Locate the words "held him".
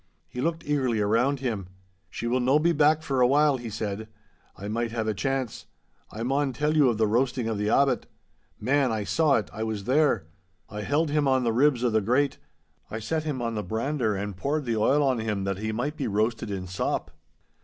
10.81-11.27